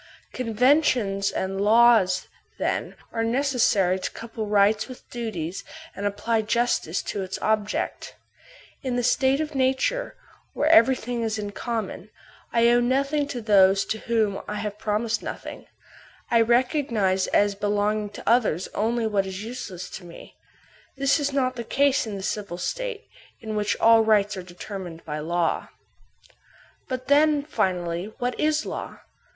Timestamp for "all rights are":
23.79-24.41